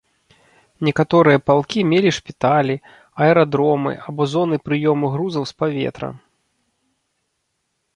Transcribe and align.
Некаторыя 0.87 1.41
палкі 1.49 1.79
мелі 1.91 2.15
шпіталі, 2.17 2.75
аэрадромы 3.27 3.93
або 4.07 4.21
зоны 4.35 4.55
прыёму 4.71 5.05
грузаў 5.17 5.43
з 5.55 5.61
паветра. 5.63 6.09